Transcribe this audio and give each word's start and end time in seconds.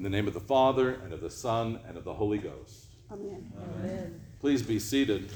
In 0.00 0.04
the 0.04 0.08
name 0.08 0.26
of 0.26 0.32
the 0.32 0.40
Father, 0.40 0.94
and 1.04 1.12
of 1.12 1.20
the 1.20 1.28
Son, 1.28 1.78
and 1.86 1.94
of 1.98 2.04
the 2.04 2.14
Holy 2.14 2.38
Ghost. 2.38 2.86
Amen. 3.12 3.52
Amen. 3.76 4.18
Please 4.40 4.62
be 4.62 4.78
seated. 4.78 5.30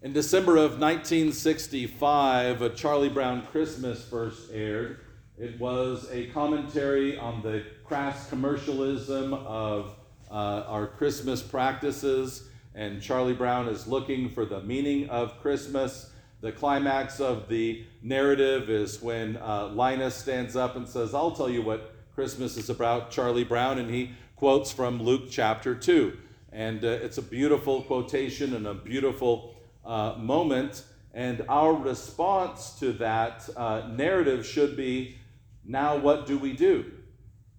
In 0.00 0.14
December 0.14 0.56
of 0.56 0.80
1965, 0.80 2.62
a 2.62 2.70
Charlie 2.70 3.10
Brown 3.10 3.44
Christmas 3.52 4.02
first 4.02 4.50
aired. 4.50 5.00
It 5.36 5.60
was 5.60 6.08
a 6.10 6.28
commentary 6.28 7.18
on 7.18 7.42
the 7.42 7.66
crass 7.84 8.30
commercialism 8.30 9.34
of 9.34 9.96
uh, 10.30 10.64
our 10.66 10.86
Christmas 10.86 11.42
practices, 11.42 12.48
and 12.74 13.02
Charlie 13.02 13.34
Brown 13.34 13.68
is 13.68 13.86
looking 13.86 14.30
for 14.30 14.46
the 14.46 14.62
meaning 14.62 15.10
of 15.10 15.38
Christmas. 15.42 16.09
The 16.40 16.52
climax 16.52 17.20
of 17.20 17.48
the 17.48 17.84
narrative 18.02 18.70
is 18.70 19.02
when 19.02 19.36
uh, 19.36 19.68
Linus 19.68 20.14
stands 20.14 20.56
up 20.56 20.74
and 20.74 20.88
says, 20.88 21.14
I'll 21.14 21.32
tell 21.32 21.50
you 21.50 21.60
what 21.60 21.94
Christmas 22.14 22.56
is 22.56 22.70
about, 22.70 23.10
Charlie 23.10 23.44
Brown, 23.44 23.78
and 23.78 23.90
he 23.90 24.12
quotes 24.36 24.72
from 24.72 25.02
Luke 25.02 25.24
chapter 25.30 25.74
2. 25.74 26.16
And 26.50 26.82
uh, 26.82 26.88
it's 26.88 27.18
a 27.18 27.22
beautiful 27.22 27.82
quotation 27.82 28.54
and 28.54 28.66
a 28.66 28.72
beautiful 28.72 29.54
uh, 29.84 30.14
moment. 30.18 30.84
And 31.12 31.44
our 31.48 31.74
response 31.74 32.78
to 32.78 32.92
that 32.94 33.46
uh, 33.54 33.88
narrative 33.92 34.46
should 34.46 34.78
be 34.78 35.18
now, 35.64 35.98
what 35.98 36.26
do 36.26 36.38
we 36.38 36.54
do? 36.54 36.90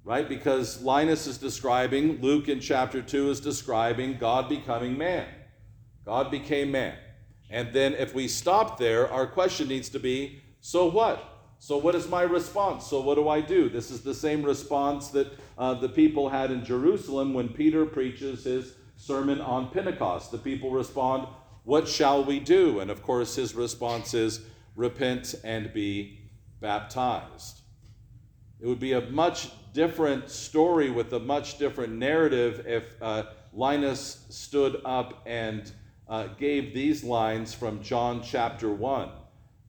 Right? 0.04 0.28
Because 0.28 0.82
Linus 0.82 1.28
is 1.28 1.38
describing, 1.38 2.20
Luke 2.20 2.50
in 2.50 2.60
chapter 2.60 3.04
2 3.04 3.30
is 3.30 3.40
describing 3.40 4.18
God 4.18 4.50
becoming 4.50 4.98
man. 4.98 5.28
God 6.04 6.32
became 6.32 6.72
man. 6.72 6.96
And 7.52 7.74
then 7.74 7.94
if 7.94 8.16
we 8.16 8.28
stop 8.28 8.80
there, 8.80 9.12
our 9.12 9.28
question 9.28 9.68
needs 9.68 9.90
to 9.90 10.00
be 10.00 10.42
so 10.62 10.86
what? 10.86 11.28
So, 11.58 11.78
what 11.78 11.96
is 11.96 12.08
my 12.08 12.22
response? 12.22 12.88
So, 12.88 13.02
what 13.02 13.16
do 13.16 13.28
I 13.28 13.42
do? 13.42 13.70
This 13.70 13.92
is 13.92 14.02
the 14.02 14.14
same 14.14 14.44
response 14.44 15.10
that 15.10 15.38
uh, 15.58 15.74
the 15.76 15.90
people 15.90 16.30
had 16.30 16.50
in 16.50 16.64
Jerusalem 16.64 17.34
when 17.34 17.50
Peter 17.50 17.86
preaches 17.86 18.46
his 18.46 18.76
sermon 18.96 19.42
on 19.42 19.70
Pentecost. 19.70 20.32
The 20.32 20.38
people 20.38 20.72
respond, 20.72 21.28
What 21.64 21.88
shall 21.88 22.24
we 22.24 22.40
do? 22.40 22.80
And 22.80 22.90
of 22.90 23.04
course, 23.04 23.36
his 23.36 23.54
response 23.54 24.14
is, 24.14 24.42
Repent 24.76 25.36
and 25.44 25.74
be 25.74 26.20
baptized. 26.62 27.62
It 28.60 28.68
would 28.68 28.80
be 28.80 28.94
a 28.94 29.02
much 29.10 29.50
different 29.74 30.30
story 30.30 30.90
with 30.90 31.14
a 31.14 31.20
much 31.20 31.58
different 31.58 31.94
narrative 31.94 32.66
if 32.68 32.96
uh, 33.02 33.24
Linus 33.54 34.26
stood 34.30 34.82
up 34.86 35.24
and 35.26 35.72
uh, 36.12 36.28
gave 36.38 36.74
these 36.74 37.06
lines 37.06 37.54
from 37.54 37.82
John 37.82 38.22
chapter 38.22 38.70
1. 38.70 39.10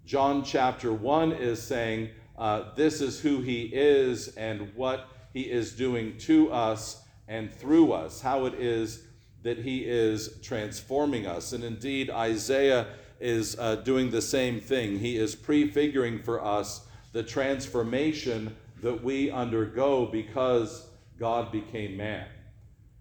John 0.04 0.42
chapter 0.42 0.92
1 0.92 1.32
is 1.32 1.62
saying, 1.62 2.10
uh, 2.36 2.74
This 2.74 3.00
is 3.00 3.20
who 3.20 3.40
he 3.40 3.70
is 3.72 4.28
and 4.36 4.74
what 4.74 5.08
he 5.32 5.42
is 5.42 5.72
doing 5.72 6.18
to 6.18 6.52
us 6.52 7.04
and 7.28 7.54
through 7.54 7.92
us, 7.92 8.20
how 8.20 8.46
it 8.46 8.54
is 8.54 9.04
that 9.44 9.58
he 9.58 9.84
is 9.84 10.40
transforming 10.42 11.28
us. 11.28 11.52
And 11.52 11.62
indeed, 11.62 12.10
Isaiah 12.10 12.88
is 13.20 13.56
uh, 13.60 13.76
doing 13.76 14.10
the 14.10 14.20
same 14.20 14.60
thing. 14.60 14.98
He 14.98 15.16
is 15.16 15.36
prefiguring 15.36 16.24
for 16.24 16.44
us 16.44 16.84
the 17.12 17.22
transformation 17.22 18.56
that 18.82 19.04
we 19.04 19.30
undergo 19.30 20.06
because 20.06 20.88
God 21.20 21.52
became 21.52 21.96
man. 21.96 22.26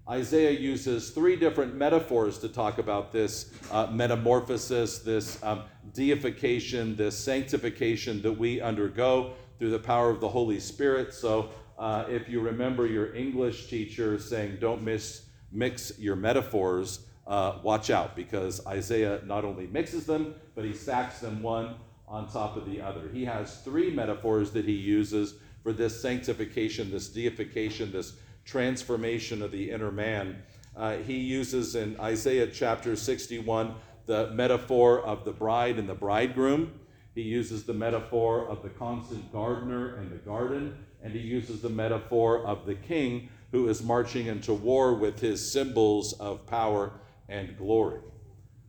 Isaiah 0.10 0.52
uses 0.52 1.12
three 1.12 1.36
different 1.36 1.76
metaphors 1.76 2.40
to 2.40 2.50
talk 2.50 2.80
about 2.80 3.12
this 3.12 3.52
uh, 3.72 3.88
metamorphosis, 3.88 5.00
this 5.00 5.42
um, 5.44 5.64
deification, 5.94 6.96
this 6.96 7.18
sanctification 7.18 8.22
that 8.24 8.32
we 8.32 8.60
undergo 8.60 9.34
through 9.60 9.70
the 9.70 9.80
power 9.80 10.10
of 10.10 10.20
the 10.20 10.28
Holy 10.28 10.60
Spirit. 10.60 11.14
So, 11.14 11.50
uh, 11.78 12.06
if 12.10 12.28
you 12.30 12.42
remember 12.42 12.86
your 12.86 13.16
English 13.16 13.68
teacher 13.68 14.20
saying, 14.20 14.58
don't 14.60 14.84
mix 14.84 16.00
your 16.00 16.16
metaphors, 16.16 17.06
uh, 17.28 17.60
watch 17.64 17.90
out 17.90 18.16
because 18.16 18.66
Isaiah 18.68 19.22
not 19.26 19.46
only 19.46 19.68
mixes 19.68 20.06
them, 20.06 20.36
but 20.56 20.66
he 20.66 20.74
stacks 20.74 21.20
them 21.20 21.42
one 21.42 21.76
on 22.08 22.28
top 22.28 22.58
of 22.58 22.66
the 22.66 22.82
other. 22.82 23.08
He 23.14 23.24
has 23.26 23.62
three 23.62 23.90
metaphors 23.90 24.52
that 24.52 24.66
he 24.66 24.74
uses 24.74 25.36
for 25.64 25.74
this 25.74 26.00
sanctification, 26.02 26.92
this 26.92 27.08
deification, 27.08 27.92
this 27.92 28.14
transformation 28.46 29.42
of 29.42 29.52
the 29.52 29.72
inner 29.72 29.92
man. 29.92 30.44
Uh, 30.76 30.98
he 30.98 31.18
uses 31.18 31.76
in 31.76 32.00
Isaiah 32.00 32.48
chapter 32.48 32.96
61 32.96 33.76
the 34.06 34.32
metaphor 34.32 35.02
of 35.02 35.26
the 35.26 35.32
bride 35.32 35.78
and 35.78 35.88
the 35.88 35.94
bridegroom. 35.94 36.80
He 37.14 37.22
uses 37.22 37.64
the 37.64 37.74
metaphor 37.74 38.48
of 38.48 38.64
the 38.64 38.70
constant 38.70 39.32
gardener 39.32 39.96
and 39.96 40.12
the 40.12 40.18
garden, 40.18 40.78
and 41.04 41.14
he 41.14 41.20
uses 41.20 41.62
the 41.62 41.70
metaphor 41.70 42.46
of 42.46 42.66
the 42.66 42.76
king 42.76 43.30
who 43.52 43.68
is 43.68 43.84
marching 43.84 44.28
into 44.28 44.54
war 44.54 44.94
with 44.94 45.20
his 45.20 45.52
symbols 45.52 46.14
of 46.14 46.46
power 46.48 46.94
and 47.28 47.58
glory. 47.58 48.00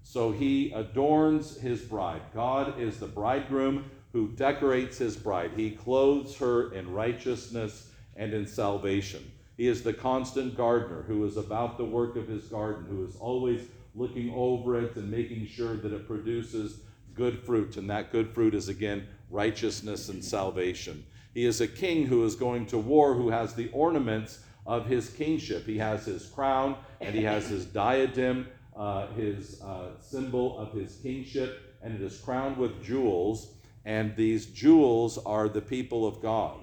So 0.02 0.32
he 0.32 0.72
adorns 0.72 1.56
his 1.58 1.80
bride. 1.80 2.22
God 2.34 2.80
is 2.80 2.98
the 2.98 3.06
bridegroom 3.06 3.90
who 4.12 4.28
decorates 4.28 4.98
his 4.98 5.16
bride. 5.16 5.52
He 5.56 5.70
clothes 5.70 6.36
her 6.36 6.72
in 6.74 6.92
righteousness 6.92 7.90
and 8.16 8.34
in 8.34 8.46
salvation. 8.46 9.30
He 9.62 9.68
is 9.68 9.84
the 9.84 9.92
constant 9.92 10.56
gardener 10.56 11.02
who 11.02 11.24
is 11.24 11.36
about 11.36 11.78
the 11.78 11.84
work 11.84 12.16
of 12.16 12.26
his 12.26 12.46
garden, 12.46 12.84
who 12.90 13.06
is 13.06 13.14
always 13.14 13.60
looking 13.94 14.34
over 14.34 14.76
it 14.76 14.96
and 14.96 15.08
making 15.08 15.46
sure 15.46 15.76
that 15.76 15.92
it 15.92 16.08
produces 16.08 16.80
good 17.14 17.38
fruit. 17.44 17.76
And 17.76 17.88
that 17.88 18.10
good 18.10 18.34
fruit 18.34 18.56
is, 18.56 18.68
again, 18.68 19.06
righteousness 19.30 20.08
and 20.08 20.24
salvation. 20.24 21.06
He 21.32 21.44
is 21.44 21.60
a 21.60 21.68
king 21.68 22.06
who 22.06 22.24
is 22.24 22.34
going 22.34 22.66
to 22.66 22.78
war, 22.78 23.14
who 23.14 23.30
has 23.30 23.54
the 23.54 23.70
ornaments 23.70 24.40
of 24.66 24.86
his 24.86 25.10
kingship. 25.10 25.64
He 25.64 25.78
has 25.78 26.06
his 26.06 26.26
crown 26.26 26.74
and 27.00 27.14
he 27.14 27.22
has 27.22 27.46
his 27.46 27.64
diadem, 27.64 28.48
uh, 28.74 29.12
his 29.12 29.62
uh, 29.62 29.90
symbol 30.00 30.58
of 30.58 30.72
his 30.72 30.96
kingship, 30.96 31.76
and 31.84 31.94
it 31.94 32.02
is 32.02 32.18
crowned 32.18 32.56
with 32.56 32.82
jewels. 32.82 33.52
And 33.84 34.16
these 34.16 34.46
jewels 34.46 35.18
are 35.18 35.48
the 35.48 35.62
people 35.62 36.04
of 36.04 36.20
God. 36.20 36.58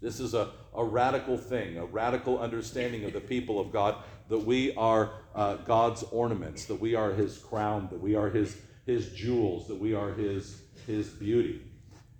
This 0.00 0.20
is 0.20 0.34
a, 0.34 0.50
a 0.74 0.84
radical 0.84 1.36
thing, 1.36 1.78
a 1.78 1.84
radical 1.84 2.38
understanding 2.38 3.04
of 3.04 3.12
the 3.12 3.20
people 3.20 3.60
of 3.60 3.70
God 3.72 3.96
that 4.28 4.38
we 4.38 4.74
are 4.74 5.12
uh, 5.34 5.56
God's 5.56 6.02
ornaments, 6.04 6.64
that 6.66 6.80
we 6.80 6.94
are 6.94 7.12
his 7.12 7.38
crown, 7.38 7.88
that 7.90 8.00
we 8.00 8.14
are 8.14 8.30
his, 8.30 8.56
his 8.86 9.10
jewels, 9.10 9.68
that 9.68 9.78
we 9.78 9.94
are 9.94 10.12
his, 10.12 10.62
his 10.86 11.08
beauty. 11.08 11.62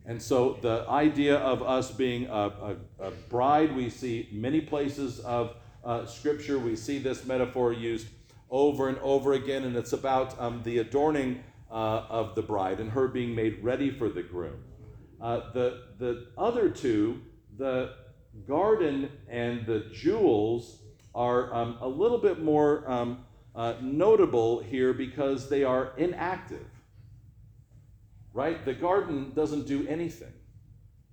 And 0.05 0.21
so 0.21 0.59
the 0.61 0.85
idea 0.89 1.37
of 1.37 1.63
us 1.63 1.91
being 1.91 2.27
a, 2.27 2.33
a, 2.33 2.77
a 2.99 3.11
bride, 3.29 3.75
we 3.75 3.89
see 3.91 4.29
many 4.33 4.61
places 4.61 5.21
of 5.21 5.57
uh, 5.85 6.05
Scripture. 6.05 6.59
We 6.59 6.77
see 6.77 6.99
this 6.99 7.25
metaphor 7.25 7.73
used 7.73 8.09
over 8.51 8.89
and 8.89 8.99
over 8.99 9.35
again, 9.35 9.65
and 9.65 9.77
it's 9.77 9.93
about 9.93 10.39
um, 10.41 10.63
the 10.65 10.79
adorning 10.79 11.45
uh, 11.71 12.05
of 12.09 12.35
the 12.35 12.43
bride 12.43 12.81
and 12.81 12.91
her 12.91 13.09
being 13.09 13.35
made 13.35 13.63
ready 13.63 13.91
for 13.91 14.09
the 14.09 14.23
groom. 14.23 14.65
Uh, 15.21 15.53
the, 15.53 15.85
the 15.99 16.27
other 16.37 16.69
two, 16.69 17.21
the 17.61 17.93
garden 18.49 19.11
and 19.29 19.65
the 19.67 19.85
jewels, 19.93 20.81
are 21.15 21.53
um, 21.53 21.77
a 21.81 21.89
little 21.89 22.19
bit 22.19 22.43
more 22.43 22.89
um, 22.91 23.25
uh, 23.55 23.75
notable 23.81 24.61
here 24.61 24.93
because 24.93 25.49
they 25.49 25.65
are 25.65 25.93
inactive. 25.97 26.67
Right? 28.33 28.65
The 28.65 28.75
garden 28.75 29.33
doesn't 29.35 29.67
do 29.67 29.87
anything. 29.89 30.33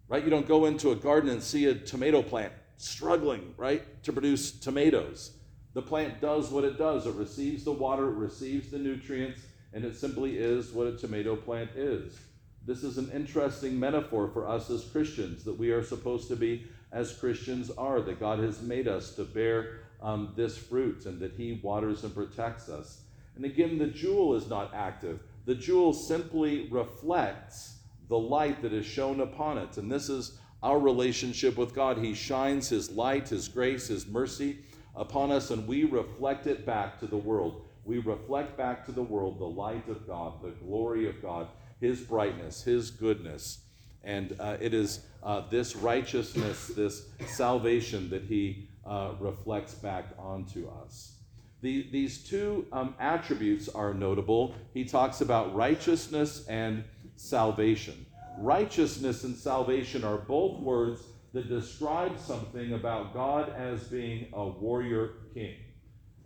Right? 0.08 0.24
You 0.24 0.30
don't 0.30 0.48
go 0.48 0.66
into 0.66 0.92
a 0.92 0.96
garden 0.96 1.30
and 1.30 1.42
see 1.42 1.66
a 1.66 1.74
tomato 1.74 2.22
plant 2.22 2.54
struggling, 2.78 3.56
right, 3.58 4.04
to 4.04 4.14
produce 4.14 4.52
tomatoes. 4.52 5.32
The 5.74 5.82
plant 5.82 6.22
does 6.22 6.52
what 6.52 6.64
it 6.64 6.78
does. 6.78 7.08
It 7.08 7.16
receives 7.16 7.64
the 7.64 7.72
water, 7.72 8.08
it 8.10 8.16
receives 8.16 8.70
the 8.70 8.78
nutrients, 8.78 9.42
and 9.74 9.84
it 9.84 9.98
simply 9.98 10.38
is 10.38 10.72
what 10.72 10.88
a 10.88 10.96
tomato 10.96 11.36
plant 11.36 11.72
is. 11.76 12.18
This 12.68 12.84
is 12.84 12.98
an 12.98 13.10
interesting 13.14 13.80
metaphor 13.80 14.28
for 14.28 14.46
us 14.46 14.70
as 14.70 14.84
Christians 14.84 15.46
that 15.46 15.58
we 15.58 15.72
are 15.72 15.82
supposed 15.82 16.28
to 16.28 16.36
be 16.36 16.68
as 16.92 17.14
Christians 17.14 17.72
are, 17.72 18.02
that 18.02 18.20
God 18.20 18.40
has 18.40 18.62
made 18.62 18.90
us 18.90 19.16
to 19.16 19.24
bear 19.24 19.80
um, 20.02 20.34
this 20.36 20.58
fruit 20.58 21.06
and 21.06 21.18
that 21.22 21.32
He 21.32 21.62
waters 21.64 22.04
and 22.04 22.14
protects 22.14 22.68
us. 22.68 23.04
And 23.38 23.46
again, 23.46 23.78
the 23.78 23.88
jewel 23.88 24.36
is 24.36 24.50
not 24.50 24.74
active, 24.74 25.22
the 25.46 25.56
jewel 25.56 25.94
simply 25.94 26.68
reflects 26.70 27.78
the 28.10 28.20
light 28.20 28.62
that 28.62 28.74
is 28.74 28.86
shown 28.86 29.22
upon 29.22 29.58
it. 29.58 29.78
And 29.78 29.90
this 29.90 30.10
is 30.10 30.38
our 30.62 30.78
relationship 30.78 31.56
with 31.56 31.74
God. 31.74 31.98
He 31.98 32.14
shines 32.14 32.68
His 32.68 32.92
light, 32.92 33.30
His 33.30 33.48
grace, 33.48 33.88
His 33.88 34.06
mercy 34.08 34.58
upon 34.94 35.32
us, 35.32 35.52
and 35.52 35.66
we 35.68 35.86
reflect 35.86 36.48
it 36.48 36.66
back 36.66 37.00
to 37.00 37.08
the 37.08 37.16
world. 37.16 37.66
We 37.86 38.00
reflect 38.00 38.58
back 38.58 38.86
to 38.88 38.92
the 38.92 39.04
world 39.04 39.40
the 39.40 39.46
light 39.46 39.88
of 39.88 40.06
God, 40.06 40.42
the 40.44 40.50
glory 40.50 41.08
of 41.08 41.22
God, 41.22 41.48
His 41.80 42.02
brightness, 42.02 42.64
His 42.64 42.92
goodness. 42.92 43.60
And 44.04 44.36
uh, 44.40 44.58
it 44.60 44.74
is 44.74 45.02
uh, 45.24 45.44
this 45.50 45.76
righteousness, 45.76 46.68
this 46.68 47.10
salvation 47.28 48.10
that 48.10 48.24
He 48.24 48.70
uh, 48.86 49.12
reflects 49.20 49.74
back 49.74 50.06
onto 50.18 50.70
us. 50.70 51.14
The, 51.62 51.88
these 51.92 52.24
two 52.24 52.68
um, 52.72 52.96
attributes 53.00 53.68
are 53.68 53.94
notable. 53.94 54.56
He 54.74 54.86
talks 54.86 55.22
about 55.22 55.56
righteousness 55.56 56.46
and 56.48 56.84
salvation. 57.16 58.06
Righteousness 58.38 59.24
and 59.24 59.36
salvation 59.36 60.04
are 60.04 60.18
both 60.18 60.60
words 60.60 61.02
that 61.34 61.50
describe 61.50 62.20
something 62.20 62.74
about 62.74 63.14
God 63.14 63.54
as 63.58 63.84
being 63.86 64.28
a 64.34 64.48
warrior 64.48 65.14
king. 65.34 65.56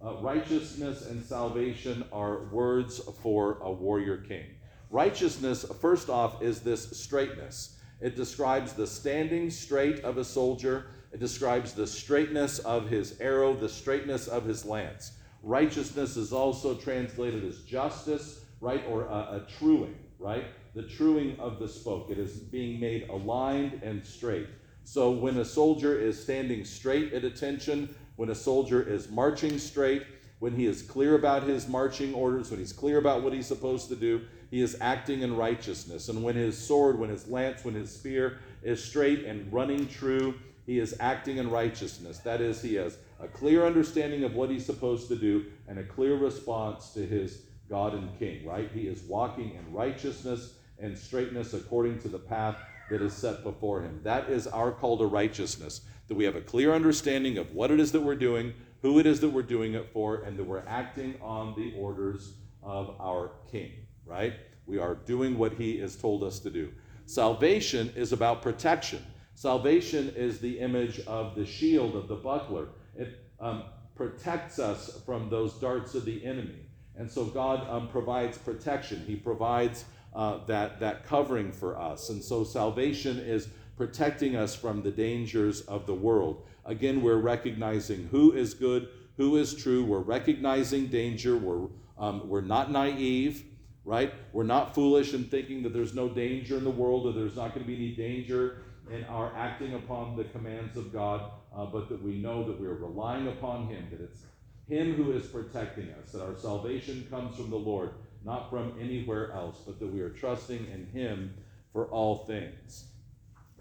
Uh, 0.03 0.15
righteousness 0.15 1.05
and 1.07 1.23
salvation 1.23 2.03
are 2.11 2.45
words 2.51 2.99
for 3.21 3.59
a 3.61 3.71
warrior 3.71 4.17
king. 4.17 4.45
Righteousness, 4.91 5.65
first 5.79 6.09
off, 6.09 6.41
is 6.41 6.59
this 6.59 6.99
straightness. 6.99 7.77
It 8.01 8.17
describes 8.17 8.73
the 8.73 8.85
standing 8.85 9.49
straight 9.49 10.03
of 10.03 10.17
a 10.17 10.25
soldier. 10.25 10.87
It 11.13 11.21
describes 11.21 11.71
the 11.71 11.87
straightness 11.87 12.59
of 12.59 12.89
his 12.89 13.19
arrow, 13.21 13.55
the 13.55 13.69
straightness 13.69 14.27
of 14.27 14.43
his 14.43 14.65
lance. 14.65 15.13
Righteousness 15.43 16.17
is 16.17 16.33
also 16.33 16.75
translated 16.75 17.45
as 17.45 17.59
justice, 17.59 18.43
right, 18.59 18.83
or 18.89 19.05
a, 19.05 19.43
a 19.43 19.47
truing, 19.57 19.95
right? 20.19 20.43
The 20.75 20.83
truing 20.83 21.39
of 21.39 21.57
the 21.57 21.69
spoke. 21.69 22.09
It 22.09 22.19
is 22.19 22.39
being 22.39 22.79
made 22.79 23.07
aligned 23.09 23.81
and 23.83 24.05
straight. 24.05 24.47
So 24.83 25.11
when 25.11 25.37
a 25.37 25.45
soldier 25.45 25.97
is 25.97 26.21
standing 26.21 26.65
straight 26.65 27.13
at 27.13 27.23
attention, 27.23 27.95
when 28.17 28.29
a 28.29 28.35
soldier 28.35 28.81
is 28.81 29.09
marching 29.09 29.57
straight, 29.57 30.03
when 30.41 30.55
he 30.55 30.65
is 30.65 30.81
clear 30.81 31.13
about 31.13 31.43
his 31.43 31.67
marching 31.67 32.15
orders, 32.15 32.49
when 32.49 32.59
he's 32.59 32.73
clear 32.73 32.97
about 32.97 33.21
what 33.21 33.31
he's 33.31 33.45
supposed 33.45 33.87
to 33.89 33.95
do, 33.95 34.21
he 34.49 34.59
is 34.59 34.75
acting 34.81 35.21
in 35.21 35.37
righteousness. 35.37 36.09
And 36.09 36.23
when 36.23 36.35
his 36.35 36.57
sword, 36.57 36.97
when 36.97 37.11
his 37.11 37.27
lance, 37.27 37.63
when 37.63 37.75
his 37.75 37.91
spear 37.91 38.39
is 38.63 38.83
straight 38.83 39.23
and 39.23 39.53
running 39.53 39.87
true, 39.87 40.33
he 40.65 40.79
is 40.79 40.95
acting 40.99 41.37
in 41.37 41.51
righteousness. 41.51 42.17
That 42.17 42.41
is, 42.41 42.59
he 42.59 42.73
has 42.73 42.97
a 43.19 43.27
clear 43.27 43.67
understanding 43.67 44.23
of 44.23 44.33
what 44.33 44.49
he's 44.49 44.65
supposed 44.65 45.09
to 45.09 45.15
do 45.15 45.45
and 45.67 45.77
a 45.77 45.83
clear 45.83 46.15
response 46.15 46.89
to 46.93 47.05
his 47.05 47.43
God 47.69 47.93
and 47.93 48.17
King, 48.17 48.43
right? 48.43 48.67
He 48.73 48.87
is 48.87 49.03
walking 49.03 49.53
in 49.53 49.71
righteousness 49.71 50.55
and 50.79 50.97
straightness 50.97 51.53
according 51.53 51.99
to 51.99 52.07
the 52.07 52.17
path 52.17 52.57
that 52.89 53.03
is 53.03 53.13
set 53.13 53.43
before 53.43 53.83
him. 53.83 53.99
That 54.01 54.27
is 54.27 54.47
our 54.47 54.71
call 54.71 54.97
to 54.97 55.05
righteousness, 55.05 55.81
that 56.07 56.15
we 56.15 56.23
have 56.23 56.35
a 56.35 56.41
clear 56.41 56.73
understanding 56.73 57.37
of 57.37 57.53
what 57.53 57.69
it 57.69 57.79
is 57.79 57.91
that 57.91 58.01
we're 58.01 58.15
doing, 58.15 58.55
who 58.81 58.99
it 58.99 59.05
is 59.05 59.19
that 59.21 59.29
we're 59.29 59.43
doing 59.43 59.73
it 59.73 59.89
for, 59.93 60.23
and 60.23 60.37
that 60.37 60.43
we're 60.43 60.63
acting 60.67 61.15
on 61.21 61.53
the 61.55 61.73
orders 61.77 62.33
of 62.63 62.95
our 62.99 63.31
King, 63.51 63.71
right? 64.05 64.33
We 64.65 64.79
are 64.79 64.95
doing 64.95 65.37
what 65.37 65.53
he 65.53 65.77
has 65.79 65.95
told 65.95 66.23
us 66.23 66.39
to 66.39 66.49
do. 66.49 66.71
Salvation 67.05 67.91
is 67.95 68.13
about 68.13 68.41
protection. 68.41 69.03
Salvation 69.35 70.13
is 70.15 70.39
the 70.39 70.59
image 70.59 70.99
of 71.01 71.35
the 71.35 71.45
shield, 71.45 71.95
of 71.95 72.07
the 72.07 72.15
buckler. 72.15 72.69
It 72.95 73.19
um, 73.39 73.63
protects 73.95 74.59
us 74.59 75.01
from 75.05 75.29
those 75.29 75.53
darts 75.53 75.95
of 75.95 76.05
the 76.05 76.25
enemy. 76.25 76.65
And 76.95 77.09
so 77.09 77.25
God 77.25 77.67
um, 77.69 77.87
provides 77.87 78.37
protection. 78.37 79.03
He 79.05 79.15
provides 79.15 79.85
uh, 80.13 80.45
that, 80.45 80.79
that 80.79 81.05
covering 81.05 81.51
for 81.51 81.79
us. 81.79 82.09
And 82.09 82.23
so 82.23 82.43
salvation 82.43 83.17
is 83.19 83.47
protecting 83.77 84.35
us 84.35 84.53
from 84.55 84.83
the 84.83 84.91
dangers 84.91 85.61
of 85.61 85.85
the 85.87 85.93
world. 85.93 86.45
Again, 86.65 87.01
we're 87.01 87.17
recognizing 87.17 88.07
who 88.11 88.33
is 88.33 88.53
good, 88.53 88.89
who 89.17 89.37
is 89.37 89.53
true. 89.53 89.83
We're 89.83 89.99
recognizing 89.99 90.87
danger. 90.87 91.37
We're, 91.37 91.67
um, 91.97 92.27
we're 92.27 92.41
not 92.41 92.71
naive, 92.71 93.43
right? 93.83 94.13
We're 94.31 94.43
not 94.43 94.75
foolish 94.75 95.13
in 95.13 95.25
thinking 95.25 95.63
that 95.63 95.73
there's 95.73 95.93
no 95.93 96.09
danger 96.09 96.57
in 96.57 96.63
the 96.63 96.69
world 96.71 97.07
or 97.07 97.13
there's 97.13 97.35
not 97.35 97.53
going 97.53 97.65
to 97.65 97.67
be 97.67 97.75
any 97.75 97.95
danger 97.95 98.63
in 98.91 99.03
our 99.05 99.33
acting 99.35 99.73
upon 99.73 100.15
the 100.15 100.23
commands 100.25 100.77
of 100.77 100.91
God, 100.91 101.31
uh, 101.55 101.65
but 101.65 101.89
that 101.89 102.01
we 102.01 102.15
know 102.15 102.43
that 102.43 102.59
we're 102.59 102.73
relying 102.73 103.27
upon 103.27 103.67
Him, 103.67 103.87
that 103.91 104.01
it's 104.01 104.23
Him 104.67 104.95
who 104.95 105.11
is 105.13 105.25
protecting 105.27 105.89
us, 106.01 106.11
that 106.11 106.23
our 106.23 106.35
salvation 106.35 107.07
comes 107.09 107.35
from 107.35 107.49
the 107.49 107.55
Lord, 107.55 107.91
not 108.23 108.49
from 108.49 108.73
anywhere 108.79 109.31
else, 109.31 109.61
but 109.65 109.79
that 109.79 109.87
we 109.87 110.01
are 110.01 110.09
trusting 110.09 110.67
in 110.67 110.85
Him 110.87 111.33
for 111.73 111.85
all 111.85 112.25
things. 112.25 112.85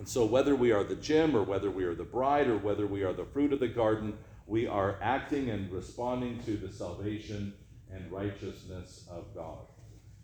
And 0.00 0.08
so, 0.08 0.25
whether 0.25 0.56
we 0.56 0.73
are 0.73 0.82
the 0.82 0.97
gem, 0.97 1.37
or 1.37 1.43
whether 1.43 1.70
we 1.70 1.85
are 1.85 1.94
the 1.94 2.05
bride, 2.05 2.49
or 2.49 2.56
whether 2.56 2.87
we 2.87 3.02
are 3.02 3.12
the 3.12 3.26
fruit 3.26 3.52
of 3.52 3.61
the 3.61 3.69
garden, 3.69 4.17
we 4.47 4.67
are 4.67 4.99
acting 5.02 5.50
and 5.50 5.70
responding 5.70 6.43
to 6.44 6.56
the 6.56 6.73
salvation 6.73 7.52
and 7.93 8.11
righteousness 8.11 9.05
of 9.11 9.26
God. 9.35 9.58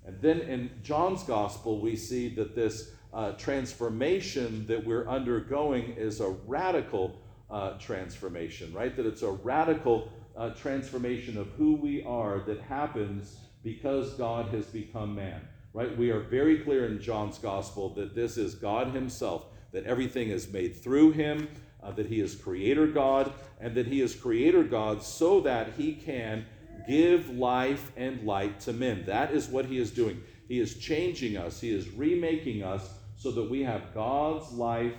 And 0.07 0.19
then 0.23 0.41
in 0.41 0.71
John's 0.83 1.25
gospel, 1.25 1.83
we 1.83 1.95
see 1.95 2.35
that 2.37 2.57
this 2.57 2.93
uh, 3.13 3.33
transformation 3.33 4.67
that 4.67 4.83
we're 4.83 5.07
undergoing 5.07 5.93
is 5.99 6.21
a 6.21 6.31
radical 6.47 7.21
uh, 7.51 7.73
transformation, 7.73 8.73
right? 8.73 8.97
That 8.97 9.05
it's 9.05 9.21
a 9.21 9.31
radical 9.31 10.11
uh, 10.39 10.55
transformation 10.55 11.37
of 11.37 11.49
who 11.59 11.75
we 11.75 12.03
are 12.05 12.41
that 12.47 12.63
happens 12.63 13.37
because 13.63 14.15
God 14.15 14.49
has 14.55 14.65
become 14.65 15.15
man, 15.15 15.43
right? 15.75 15.95
We 15.99 16.11
are 16.13 16.21
very 16.21 16.61
clear 16.61 16.87
in 16.87 16.99
John's 16.99 17.37
gospel 17.37 17.93
that 17.97 18.15
this 18.15 18.39
is 18.39 18.55
God 18.55 18.95
Himself, 18.95 19.43
that 19.77 19.85
everything 19.85 20.31
is 20.31 20.51
made 20.51 20.75
through 20.75 21.13
Him, 21.13 21.49
uh, 21.83 21.91
that 21.91 22.07
He 22.07 22.21
is 22.21 22.35
Creator 22.35 22.87
God, 22.87 23.31
and 23.61 23.75
that 23.75 23.87
He 23.87 24.01
is 24.01 24.15
Creator 24.15 24.65
God 24.65 25.03
so 25.03 25.43
that 25.43 25.75
He 25.77 25.93
can 25.93 26.47
give 26.89 27.29
life 27.29 27.93
and 27.95 28.25
light 28.25 28.59
to 28.61 28.73
men. 28.73 29.05
That 29.05 29.33
is 29.33 29.49
what 29.49 29.67
He 29.67 29.77
is 29.79 29.91
doing. 29.91 30.23
He 30.49 30.61
is 30.61 30.79
changing 30.79 31.37
us, 31.37 31.61
He 31.61 31.75
is 31.75 31.91
remaking 31.91 32.63
us 32.63 32.89
so 33.17 33.31
that 33.33 33.51
we 33.51 33.63
have 33.65 33.93
God's 33.93 34.51
life 34.51 34.97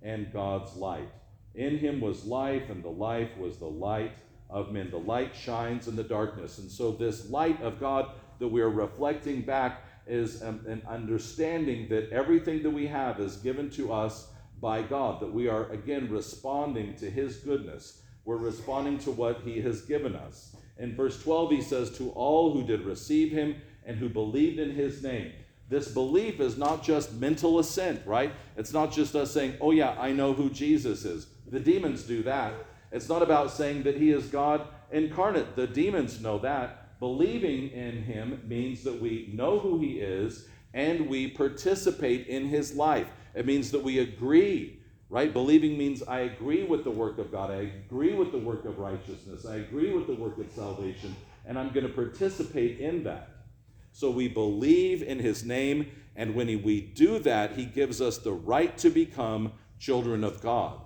and 0.00 0.32
God's 0.32 0.76
light. 0.76 1.08
In 1.56 1.78
him 1.78 2.00
was 2.00 2.24
life, 2.24 2.70
and 2.70 2.84
the 2.84 2.88
life 2.88 3.36
was 3.36 3.56
the 3.56 3.66
light 3.66 4.16
of 4.48 4.70
men. 4.70 4.92
The 4.92 4.98
light 4.98 5.34
shines 5.34 5.88
in 5.88 5.96
the 5.96 6.04
darkness. 6.04 6.58
And 6.58 6.70
so, 6.70 6.92
this 6.92 7.30
light 7.30 7.60
of 7.62 7.80
God 7.80 8.12
that 8.38 8.46
we 8.46 8.60
are 8.60 8.70
reflecting 8.70 9.42
back 9.42 9.82
is 10.10 10.42
an 10.42 10.82
understanding 10.88 11.88
that 11.88 12.10
everything 12.10 12.62
that 12.62 12.70
we 12.70 12.86
have 12.86 13.20
is 13.20 13.36
given 13.36 13.70
to 13.70 13.92
us 13.92 14.28
by 14.60 14.82
God, 14.82 15.20
that 15.20 15.32
we 15.32 15.48
are 15.48 15.70
again 15.70 16.10
responding 16.10 16.94
to 16.96 17.10
his 17.10 17.36
goodness. 17.36 18.02
We're 18.24 18.36
responding 18.36 18.98
to 19.00 19.10
what 19.10 19.40
he 19.42 19.60
has 19.62 19.82
given 19.82 20.14
us. 20.14 20.54
In 20.78 20.94
verse 20.94 21.22
12, 21.22 21.50
he 21.50 21.62
says, 21.62 21.96
To 21.96 22.10
all 22.10 22.52
who 22.52 22.66
did 22.66 22.82
receive 22.82 23.32
him 23.32 23.56
and 23.86 23.96
who 23.96 24.08
believed 24.08 24.58
in 24.58 24.70
his 24.70 25.02
name. 25.02 25.32
This 25.70 25.88
belief 25.88 26.40
is 26.40 26.58
not 26.58 26.82
just 26.82 27.14
mental 27.14 27.60
assent, 27.60 28.04
right? 28.04 28.32
It's 28.56 28.72
not 28.72 28.92
just 28.92 29.14
us 29.14 29.30
saying, 29.30 29.54
oh, 29.60 29.70
yeah, 29.70 29.94
I 29.98 30.12
know 30.12 30.32
who 30.32 30.50
Jesus 30.50 31.04
is. 31.04 31.28
The 31.48 31.60
demons 31.60 32.02
do 32.02 32.24
that. 32.24 32.54
It's 32.90 33.08
not 33.08 33.22
about 33.22 33.52
saying 33.52 33.84
that 33.84 33.96
he 33.96 34.10
is 34.10 34.26
God 34.26 34.66
incarnate. 34.90 35.54
The 35.54 35.68
demons 35.68 36.20
know 36.20 36.40
that. 36.40 36.79
Believing 37.00 37.70
in 37.70 38.02
him 38.02 38.42
means 38.46 38.84
that 38.84 39.00
we 39.00 39.30
know 39.32 39.58
who 39.58 39.80
he 39.80 39.98
is 40.00 40.46
and 40.74 41.08
we 41.08 41.28
participate 41.28 42.26
in 42.28 42.46
his 42.46 42.74
life. 42.74 43.08
It 43.34 43.46
means 43.46 43.70
that 43.70 43.82
we 43.82 43.98
agree, 44.00 44.80
right? 45.08 45.32
Believing 45.32 45.78
means 45.78 46.02
I 46.02 46.20
agree 46.20 46.62
with 46.64 46.84
the 46.84 46.90
work 46.90 47.18
of 47.18 47.32
God. 47.32 47.50
I 47.50 47.72
agree 47.86 48.14
with 48.14 48.32
the 48.32 48.38
work 48.38 48.64
of 48.66 48.78
righteousness. 48.78 49.46
I 49.46 49.56
agree 49.56 49.92
with 49.92 50.06
the 50.06 50.14
work 50.14 50.38
of 50.38 50.50
salvation, 50.52 51.16
and 51.46 51.58
I'm 51.58 51.70
going 51.70 51.86
to 51.86 51.92
participate 51.92 52.78
in 52.80 53.02
that. 53.04 53.30
So 53.92 54.10
we 54.10 54.28
believe 54.28 55.02
in 55.02 55.18
his 55.18 55.44
name, 55.44 55.90
and 56.14 56.34
when 56.34 56.46
we 56.62 56.80
do 56.80 57.18
that, 57.20 57.56
he 57.56 57.64
gives 57.64 58.00
us 58.00 58.18
the 58.18 58.32
right 58.32 58.76
to 58.78 58.90
become 58.90 59.52
children 59.78 60.22
of 60.22 60.40
God. 60.40 60.80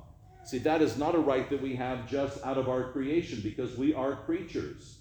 See, 0.45 0.59
that 0.59 0.81
is 0.81 0.97
not 0.97 1.15
a 1.15 1.19
right 1.19 1.49
that 1.51 1.61
we 1.61 1.75
have 1.77 2.09
just 2.09 2.43
out 2.45 2.57
of 2.59 2.69
our 2.69 2.93
creation 2.93 3.41
because 3.43 3.77
we 3.77 3.95
are 3.95 4.17
creatures, 4.17 4.99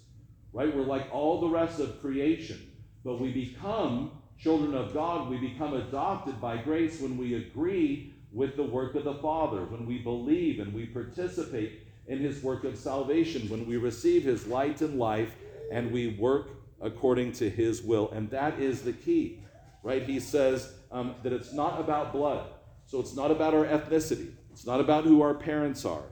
right? 0.54 0.74
We're 0.74 0.82
like 0.82 1.08
all 1.12 1.40
the 1.40 1.48
rest 1.48 1.80
of 1.80 2.00
creation, 2.00 2.70
but 3.04 3.20
we 3.20 3.32
become 3.32 4.12
children 4.38 4.74
of 4.74 4.94
God. 4.94 5.28
We 5.28 5.36
become 5.36 5.74
adopted 5.74 6.40
by 6.40 6.58
grace 6.58 7.00
when 7.00 7.18
we 7.18 7.34
agree 7.34 8.14
with 8.32 8.56
the 8.56 8.62
work 8.62 8.94
of 8.94 9.04
the 9.04 9.14
Father, 9.14 9.64
when 9.64 9.84
we 9.84 9.98
believe 9.98 10.60
and 10.60 10.72
we 10.72 10.86
participate 10.86 11.80
in 12.06 12.18
his 12.18 12.42
work 12.42 12.64
of 12.64 12.78
salvation, 12.78 13.48
when 13.48 13.66
we 13.66 13.76
receive 13.76 14.22
his 14.22 14.46
light 14.46 14.80
and 14.80 14.98
life 14.98 15.34
and 15.72 15.90
we 15.90 16.16
work 16.18 16.50
according 16.80 17.32
to 17.32 17.50
his 17.50 17.82
will. 17.82 18.10
And 18.12 18.30
that 18.30 18.60
is 18.60 18.82
the 18.82 18.92
key, 18.92 19.40
right? 19.82 20.02
He 20.02 20.20
says 20.20 20.72
um, 20.92 21.16
that 21.22 21.32
it's 21.32 21.52
not 21.52 21.80
about 21.80 22.12
blood. 22.12 22.46
So 22.86 23.00
it's 23.00 23.16
not 23.16 23.30
about 23.30 23.54
our 23.54 23.64
ethnicity. 23.64 24.32
It's 24.52 24.66
not 24.66 24.80
about 24.80 25.04
who 25.04 25.22
our 25.22 25.34
parents 25.34 25.84
are, 25.84 26.02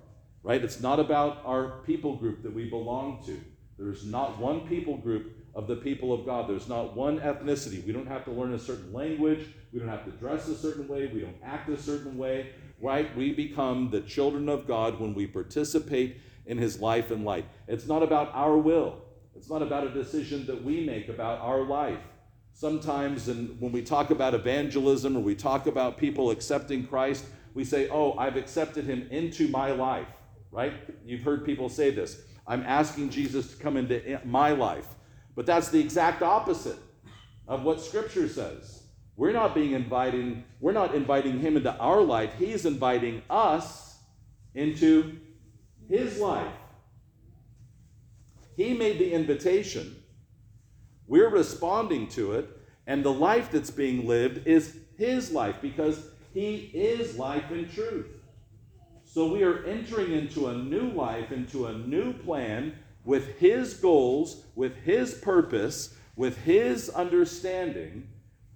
right? 0.43 0.63
It's 0.63 0.81
not 0.81 0.99
about 0.99 1.43
our 1.45 1.83
people 1.87 2.17
group 2.17 2.43
that 2.43 2.53
we 2.53 2.69
belong 2.69 3.23
to. 3.27 3.39
There's 3.83 4.05
not 4.05 4.39
one 4.39 4.61
people 4.69 4.97
group 4.97 5.33
of 5.57 5.67
the 5.67 5.75
people 5.75 6.13
of 6.13 6.25
God. 6.25 6.49
There's 6.49 6.69
not 6.69 6.97
one 6.97 7.19
ethnicity. 7.19 7.85
We 7.85 7.93
don't 7.93 8.07
have 8.07 8.25
to 8.27 8.31
learn 8.31 8.55
a 8.55 8.59
certain 8.59 8.93
language. 8.93 9.47
We 9.73 9.81
don't 9.81 9.89
have 9.89 10.05
to 10.05 10.13
dress 10.13 10.47
a 10.47 10.55
certain 10.55 10.87
way. 10.87 11.11
We 11.13 11.21
don't 11.21 11.37
act 11.45 11.69
a 11.69 11.77
certain 11.77 12.17
way, 12.17 12.51
right? 12.81 13.15
We 13.17 13.33
become 13.33 13.91
the 13.91 14.01
children 14.01 14.49
of 14.49 14.69
God 14.69 15.01
when 15.01 15.15
we 15.15 15.27
participate 15.27 16.21
in 16.47 16.59
his 16.59 16.81
life 16.81 17.11
and 17.11 17.25
light. 17.25 17.45
It's 17.67 17.87
not 17.87 18.05
about 18.05 18.31
our 18.35 18.57
will. 18.57 19.03
It's 19.35 19.51
not 19.51 19.63
about 19.63 19.85
a 19.87 19.91
decision 19.91 20.47
that 20.47 20.63
we 20.63 20.87
make 20.87 21.09
about 21.09 21.41
our 21.41 21.63
life. 21.63 21.99
Sometimes, 22.55 23.29
and 23.29 23.61
when 23.61 23.73
we 23.73 23.83
talk 23.83 24.11
about 24.11 24.33
evangelism 24.35 25.17
or 25.17 25.21
we 25.21 25.35
talk 25.35 25.67
about 25.67 25.99
people 25.99 26.31
accepting 26.31 26.87
Christ, 26.87 27.25
we 27.55 27.65
say, 27.65 27.89
Oh, 27.89 28.13
I've 28.17 28.37
accepted 28.37 28.85
him 28.85 29.09
into 29.11 29.49
my 29.49 29.73
life, 29.73 30.07
right? 30.53 30.73
You've 31.05 31.23
heard 31.23 31.45
people 31.45 31.69
say 31.69 31.91
this. 31.91 32.23
I'm 32.47 32.63
asking 32.63 33.11
Jesus 33.11 33.53
to 33.53 33.63
come 33.63 33.77
into 33.77 34.21
my 34.25 34.53
life. 34.53 34.87
But 35.35 35.47
that's 35.47 35.69
the 35.69 35.81
exact 35.81 36.23
opposite 36.23 36.79
of 37.49 37.63
what 37.63 37.81
Scripture 37.81 38.29
says. 38.29 38.83
We're 39.17 39.33
not 39.33 39.55
being 39.55 39.73
inviting, 39.73 40.45
we're 40.61 40.73
not 40.73 40.95
inviting 40.95 41.39
him 41.39 41.57
into 41.57 41.75
our 41.77 42.01
life. 42.01 42.33
He's 42.39 42.67
inviting 42.67 43.23
us 43.29 43.99
into 44.55 45.19
his 45.89 46.19
life. 46.19 46.53
He 48.57 48.75
made 48.75 48.99
the 48.99 49.13
invitation. 49.13 49.97
We're 51.07 51.29
responding 51.29 52.09
to 52.09 52.33
it, 52.33 52.49
and 52.87 53.05
the 53.05 53.13
life 53.13 53.51
that's 53.51 53.71
being 53.71 54.07
lived 54.07 54.47
is 54.47 54.77
his 54.97 55.31
life 55.31 55.57
because 55.61 56.09
he 56.33 56.71
is 56.73 57.19
life 57.19 57.51
and 57.51 57.71
truth. 57.71 58.07
So 59.13 59.27
we 59.27 59.43
are 59.43 59.63
entering 59.65 60.13
into 60.13 60.47
a 60.47 60.55
new 60.55 60.89
life, 60.89 61.33
into 61.33 61.67
a 61.67 61.75
new 61.75 62.15
plan 62.15 62.75
with 63.05 63.37
his 63.37 63.75
goals, 63.75 64.43
with 64.55 64.75
his 64.75 65.13
purpose, 65.13 65.95
with 66.17 66.39
his 66.39 66.89
understanding. 66.89 68.09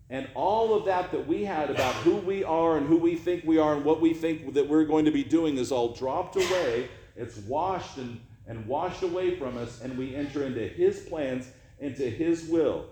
And 0.09 0.27
all 0.35 0.73
of 0.73 0.87
that 0.87 1.13
that 1.13 1.27
we 1.27 1.45
had 1.45 1.69
about 1.69 1.95
who 1.97 2.17
we 2.17 2.43
are 2.43 2.79
and 2.79 2.87
who 2.87 2.97
we 2.97 3.17
think 3.17 3.45
we 3.45 3.59
are 3.59 3.75
and 3.75 3.85
what 3.85 4.01
we 4.01 4.15
think 4.15 4.55
that 4.55 4.67
we're 4.67 4.87
going 4.87 5.05
to 5.05 5.11
be 5.11 5.25
doing 5.25 5.59
is 5.59 5.71
all 5.71 5.93
dropped 5.93 6.37
away. 6.37 6.89
It's 7.17 7.37
washed 7.37 7.99
and, 7.99 8.19
and 8.47 8.67
washed 8.67 9.03
away 9.03 9.37
from 9.37 9.59
us, 9.59 9.83
and 9.83 9.99
we 9.99 10.17
enter 10.17 10.47
into 10.47 10.67
His 10.67 11.01
plans, 11.01 11.51
into 11.81 12.09
His 12.09 12.49
will. 12.49 12.87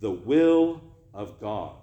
The 0.00 0.10
will 0.10 0.80
of 1.12 1.38
God. 1.38 1.74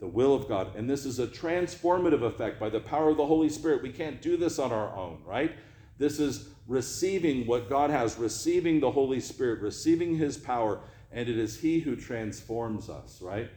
The 0.00 0.06
will 0.06 0.34
of 0.34 0.48
God. 0.48 0.76
And 0.76 0.88
this 0.88 1.04
is 1.04 1.18
a 1.18 1.26
transformative 1.26 2.22
effect 2.22 2.60
by 2.60 2.70
the 2.70 2.80
power 2.80 3.10
of 3.10 3.16
the 3.16 3.26
Holy 3.26 3.48
Spirit. 3.48 3.82
We 3.82 3.92
can't 3.92 4.22
do 4.22 4.36
this 4.36 4.58
on 4.58 4.72
our 4.72 4.94
own, 4.96 5.22
right? 5.26 5.52
This 5.98 6.20
is 6.20 6.50
receiving 6.68 7.46
what 7.46 7.68
God 7.68 7.90
has, 7.90 8.16
receiving 8.16 8.78
the 8.78 8.92
Holy 8.92 9.20
Spirit, 9.20 9.60
receiving 9.60 10.16
His 10.16 10.36
power 10.36 10.80
and 11.10 11.28
it 11.28 11.38
is 11.38 11.58
He 11.58 11.80
who 11.80 11.96
transforms 11.96 12.88
us, 12.88 13.20
right? 13.22 13.50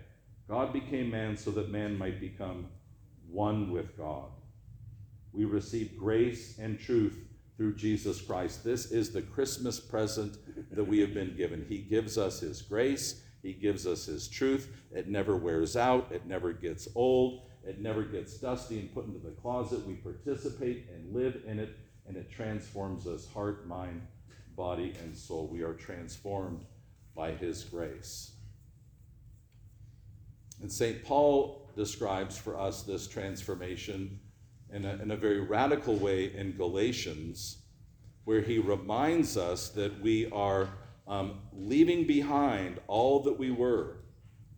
God 0.48 0.74
became 0.74 1.12
man 1.12 1.38
so 1.38 1.52
that 1.52 1.70
man 1.70 1.98
might 1.98 2.20
become 2.20 2.68
one 3.30 3.72
with 3.72 3.98
God. 3.98 4.30
We 5.34 5.46
receive 5.46 5.98
grace 5.98 6.58
and 6.60 6.80
truth 6.80 7.18
through 7.58 7.76
Jesus 7.76 8.22
Christ. 8.22 8.64
This 8.64 8.92
is 8.92 9.12
the 9.12 9.22
Christmas 9.22 9.80
present 9.80 10.38
that 10.72 10.84
we 10.84 11.00
have 11.00 11.14
been 11.14 11.36
given. 11.38 11.66
He 11.68 11.80
gives 11.80 12.18
us 12.18 12.40
His 12.40 12.62
grace, 12.62 13.22
He 13.42 13.54
gives 13.54 13.88
us 13.88 14.06
His 14.06 14.28
truth. 14.28 14.70
It 14.92 15.08
never 15.08 15.36
wears 15.36 15.76
out, 15.76 16.12
it 16.12 16.26
never 16.26 16.54
gets 16.54 16.88
old, 16.96 17.44
it 17.64 17.80
never 17.80 18.04
gets 18.04 18.38
dusty 18.38 18.80
and 18.80 18.94
put 18.94 19.06
into 19.06 19.20
the 19.20 19.32
closet. 19.32 19.86
We 19.86 19.96
participate 19.96 20.88
and 20.94 21.14
live 21.14 21.42
in 21.46 21.60
it, 21.60 21.78
and 22.08 22.18
it 22.18 22.32
transforms 22.32 23.08
us 23.08 23.28
heart, 23.32 23.68
mind, 23.68 24.02
body, 24.56 24.94
and 25.04 25.16
soul. 25.16 25.48
We 25.48 25.62
are 25.62 25.74
transformed 25.74 26.66
by 27.16 27.32
his 27.32 27.64
grace. 27.64 28.32
And 30.62 30.72
St. 30.72 31.04
Paul 31.04 31.70
describes 31.76 32.38
for 32.38 32.60
us 32.60 32.84
this 32.84 33.08
transformation 33.08 34.20
in 34.74 34.86
a, 34.86 34.94
in 35.02 35.12
a 35.12 35.18
very 35.18 35.40
radical 35.40 35.96
way 35.96 36.34
in 36.36 36.56
Galatians, 36.56 37.58
where 38.26 38.42
he 38.42 38.60
reminds 38.60 39.38
us 39.38 39.70
that 39.70 40.00
we 40.02 40.30
are 40.32 40.70
um, 41.08 41.40
leaving 41.54 42.06
behind 42.06 42.80
all 42.88 43.24
that 43.24 43.38
we 43.38 43.52
were, 43.52 43.98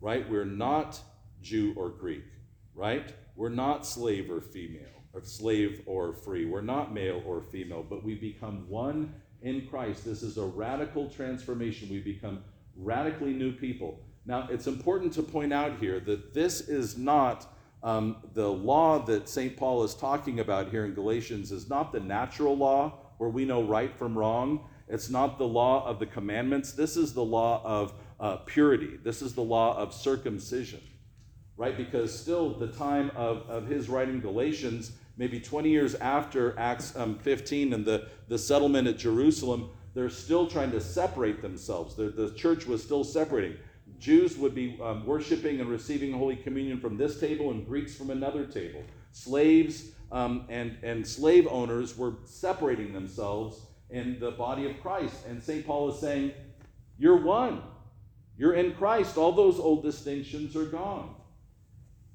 right? 0.00 0.28
We're 0.28 0.44
not 0.44 1.00
Jew 1.42 1.72
or 1.76 1.90
Greek, 1.90 2.24
right? 2.74 3.12
We're 3.36 3.48
not 3.48 3.86
slave 3.86 4.30
or 4.30 4.40
female, 4.40 5.02
or 5.12 5.22
slave 5.22 5.82
or 5.86 6.12
free. 6.12 6.44
We're 6.44 6.60
not 6.60 6.94
male 6.94 7.22
or 7.26 7.42
female, 7.42 7.84
but 7.88 8.04
we 8.04 8.14
become 8.14 8.68
one 8.68 9.14
in 9.42 9.66
Christ. 9.66 10.04
This 10.04 10.22
is 10.22 10.38
a 10.38 10.44
radical 10.44 11.08
transformation. 11.08 11.88
We 11.90 12.00
become 12.00 12.44
radically 12.76 13.32
new 13.32 13.52
people. 13.52 14.00
Now, 14.26 14.48
it's 14.50 14.66
important 14.66 15.12
to 15.14 15.22
point 15.22 15.52
out 15.52 15.78
here 15.78 16.00
that 16.00 16.32
this 16.32 16.62
is 16.62 16.96
not 16.96 17.46
um, 17.82 18.16
the 18.32 18.48
law 18.48 19.04
that 19.04 19.28
St. 19.28 19.56
Paul 19.56 19.84
is 19.84 19.94
talking 19.94 20.40
about 20.40 20.70
here 20.70 20.86
in 20.86 20.94
Galatians, 20.94 21.52
is 21.52 21.68
not 21.68 21.92
the 21.92 22.00
natural 22.00 22.56
law 22.56 22.98
where 23.18 23.28
we 23.28 23.44
know 23.44 23.62
right 23.62 23.94
from 23.94 24.16
wrong. 24.16 24.66
It's 24.88 25.08
not 25.08 25.38
the 25.38 25.46
law 25.46 25.86
of 25.86 25.98
the 25.98 26.06
commandments. 26.06 26.72
This 26.72 26.96
is 26.96 27.14
the 27.14 27.24
law 27.24 27.62
of 27.64 27.94
uh, 28.20 28.36
purity. 28.36 28.98
This 29.02 29.22
is 29.22 29.34
the 29.34 29.42
law 29.42 29.76
of 29.76 29.94
circumcision, 29.94 30.80
right? 31.56 31.76
Because 31.76 32.16
still, 32.18 32.50
the 32.50 32.68
time 32.68 33.10
of, 33.16 33.48
of 33.48 33.66
his 33.66 33.88
writing 33.88 34.20
Galatians, 34.20 34.92
maybe 35.16 35.40
20 35.40 35.70
years 35.70 35.94
after 35.96 36.58
Acts 36.58 36.94
um, 36.96 37.18
15 37.18 37.72
and 37.72 37.84
the, 37.84 38.08
the 38.28 38.38
settlement 38.38 38.86
at 38.86 38.98
Jerusalem, 38.98 39.70
they're 39.94 40.10
still 40.10 40.46
trying 40.46 40.70
to 40.72 40.80
separate 40.80 41.40
themselves. 41.40 41.94
The, 41.94 42.10
the 42.10 42.32
church 42.32 42.66
was 42.66 42.82
still 42.82 43.04
separating. 43.04 43.56
Jews 43.98 44.36
would 44.36 44.54
be 44.54 44.78
um, 44.82 45.06
worshiping 45.06 45.60
and 45.60 45.68
receiving 45.68 46.12
Holy 46.12 46.36
Communion 46.36 46.80
from 46.80 46.96
this 46.96 47.20
table, 47.20 47.50
and 47.52 47.66
Greeks 47.66 47.94
from 47.94 48.10
another 48.10 48.44
table. 48.44 48.82
Slaves 49.12 49.90
um, 50.12 50.46
and, 50.48 50.76
and 50.82 51.06
slave 51.06 51.46
owners 51.50 51.96
were 51.96 52.14
separating 52.24 52.92
themselves 52.92 53.60
in 53.94 54.18
the 54.18 54.32
body 54.32 54.68
of 54.68 54.80
Christ. 54.82 55.24
And 55.26 55.42
St. 55.42 55.64
Paul 55.64 55.92
is 55.92 56.00
saying, 56.00 56.32
You're 56.98 57.22
one. 57.22 57.62
You're 58.36 58.54
in 58.54 58.74
Christ. 58.74 59.16
All 59.16 59.32
those 59.32 59.58
old 59.58 59.84
distinctions 59.84 60.56
are 60.56 60.66
gone. 60.66 61.14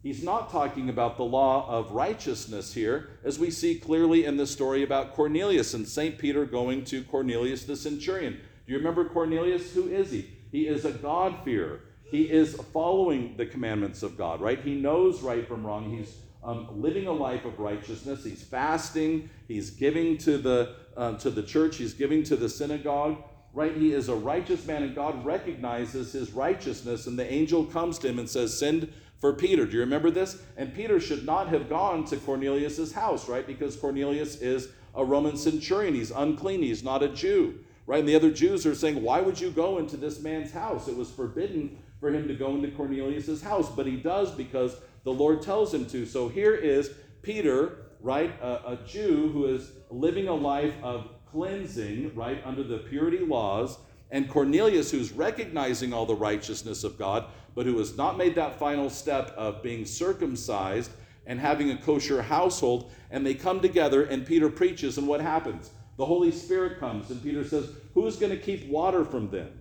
He's 0.03 0.23
not 0.23 0.49
talking 0.49 0.89
about 0.89 1.17
the 1.17 1.23
law 1.23 1.67
of 1.67 1.91
righteousness 1.91 2.73
here, 2.73 3.09
as 3.23 3.39
we 3.39 3.51
see 3.51 3.75
clearly 3.75 4.25
in 4.25 4.37
the 4.37 4.47
story 4.47 4.83
about 4.83 5.13
Cornelius 5.13 5.73
and 5.73 5.87
St. 5.87 6.17
Peter 6.17 6.45
going 6.45 6.85
to 6.85 7.03
Cornelius 7.03 7.65
the 7.65 7.75
centurion. 7.75 8.33
Do 8.65 8.71
you 8.71 8.77
remember 8.77 9.09
Cornelius? 9.09 9.73
Who 9.73 9.87
is 9.89 10.11
he? 10.11 10.29
He 10.51 10.67
is 10.67 10.85
a 10.85 10.91
God-fearer. 10.91 11.81
He 12.11 12.23
is 12.23 12.55
following 12.73 13.35
the 13.37 13.45
commandments 13.45 14.01
of 14.03 14.17
God, 14.17 14.41
right? 14.41 14.59
He 14.59 14.75
knows 14.75 15.21
right 15.21 15.47
from 15.47 15.65
wrong. 15.65 15.89
He's 15.95 16.15
um, 16.43 16.81
living 16.81 17.07
a 17.07 17.11
life 17.11 17.45
of 17.45 17.59
righteousness. 17.59 18.23
He's 18.23 18.43
fasting. 18.43 19.29
He's 19.47 19.71
giving 19.71 20.17
to 20.19 20.37
the 20.37 20.75
uh, 20.95 21.17
to 21.17 21.29
the 21.29 21.43
church. 21.43 21.77
He's 21.77 21.93
giving 21.93 22.23
to 22.23 22.35
the 22.35 22.49
synagogue. 22.49 23.17
Right? 23.51 23.75
He 23.75 23.93
is 23.93 24.09
a 24.09 24.15
righteous 24.15 24.67
man, 24.67 24.83
and 24.83 24.93
God 24.93 25.25
recognizes 25.25 26.11
his 26.13 26.31
righteousness. 26.33 27.07
And 27.07 27.17
the 27.17 27.31
angel 27.31 27.65
comes 27.65 27.97
to 27.99 28.07
him 28.07 28.19
and 28.19 28.29
says, 28.29 28.57
"Send 28.57 28.93
for 29.19 29.33
Peter. 29.33 29.65
Do 29.65 29.73
you 29.73 29.79
remember 29.81 30.11
this? 30.11 30.41
And 30.57 30.73
Peter 30.73 30.99
should 30.99 31.25
not 31.25 31.49
have 31.49 31.69
gone 31.69 32.05
to 32.05 32.17
Cornelius's 32.17 32.93
house, 32.93 33.27
right? 33.27 33.45
Because 33.45 33.75
Cornelius 33.75 34.41
is 34.41 34.69
a 34.95 35.03
Roman 35.03 35.37
centurion. 35.37 35.93
He's 35.93 36.11
unclean. 36.11 36.61
He's 36.61 36.83
not 36.83 37.03
a 37.03 37.09
Jew, 37.09 37.59
right? 37.85 37.99
And 37.99 38.07
the 38.07 38.15
other 38.15 38.31
Jews 38.31 38.65
are 38.65 38.75
saying, 38.75 39.01
Why 39.01 39.21
would 39.21 39.39
you 39.39 39.51
go 39.51 39.77
into 39.77 39.97
this 39.97 40.21
man's 40.21 40.51
house? 40.51 40.87
It 40.87 40.95
was 40.95 41.11
forbidden 41.11 41.77
for 41.99 42.09
him 42.09 42.27
to 42.27 42.33
go 42.33 42.55
into 42.55 42.71
Cornelius's 42.71 43.41
house, 43.41 43.69
but 43.69 43.85
he 43.85 43.97
does 43.97 44.31
because 44.31 44.77
the 45.03 45.11
Lord 45.11 45.41
tells 45.41 45.73
him 45.73 45.85
to. 45.87 46.05
So 46.05 46.27
here 46.27 46.55
is 46.55 46.91
Peter, 47.21 47.85
right? 48.01 48.33
A, 48.41 48.73
a 48.73 48.79
Jew 48.87 49.29
who 49.33 49.45
is 49.45 49.71
living 49.89 50.27
a 50.27 50.33
life 50.33 50.73
of 50.83 51.09
cleansing, 51.31 52.15
right, 52.15 52.41
under 52.45 52.63
the 52.63 52.79
purity 52.79 53.19
laws 53.19 53.77
and 54.11 54.29
Cornelius, 54.29 54.91
who's 54.91 55.11
recognizing 55.11 55.93
all 55.93 56.05
the 56.05 56.15
righteousness 56.15 56.83
of 56.83 56.97
God, 56.97 57.25
but 57.53 57.65
who 57.65 57.77
has 57.77 57.95
not 57.95 58.17
made 58.17 58.35
that 58.35 58.57
final 58.57 58.89
step 58.89 59.29
of 59.37 59.61
being 59.61 59.85
circumcised 59.85 60.91
and 61.27 61.39
having 61.39 61.71
a 61.71 61.77
kosher 61.77 62.21
household, 62.21 62.91
and 63.11 63.25
they 63.25 63.35
come 63.35 63.59
together, 63.59 64.03
and 64.03 64.25
Peter 64.25 64.49
preaches, 64.49 64.97
and 64.97 65.07
what 65.07 65.21
happens? 65.21 65.69
The 65.97 66.05
Holy 66.05 66.31
Spirit 66.31 66.79
comes, 66.79 67.11
and 67.11 67.21
Peter 67.21 67.43
says, 67.43 67.69
Who's 67.93 68.15
going 68.15 68.31
to 68.31 68.37
keep 68.37 68.67
water 68.67 69.05
from 69.05 69.29
them? 69.29 69.51